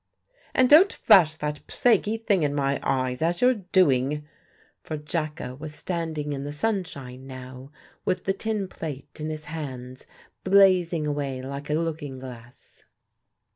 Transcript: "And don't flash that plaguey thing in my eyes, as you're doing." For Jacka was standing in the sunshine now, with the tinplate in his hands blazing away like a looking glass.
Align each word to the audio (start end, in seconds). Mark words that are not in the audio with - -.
"And 0.55 0.67
don't 0.67 0.91
flash 0.91 1.35
that 1.35 1.67
plaguey 1.67 2.17
thing 2.17 2.41
in 2.41 2.55
my 2.55 2.79
eyes, 2.81 3.21
as 3.21 3.39
you're 3.39 3.53
doing." 3.53 4.27
For 4.81 4.97
Jacka 4.97 5.53
was 5.53 5.75
standing 5.75 6.33
in 6.33 6.43
the 6.43 6.51
sunshine 6.51 7.27
now, 7.27 7.71
with 8.03 8.23
the 8.23 8.33
tinplate 8.33 9.19
in 9.19 9.29
his 9.29 9.45
hands 9.45 10.07
blazing 10.43 11.05
away 11.05 11.43
like 11.43 11.69
a 11.69 11.75
looking 11.75 12.17
glass. 12.17 12.83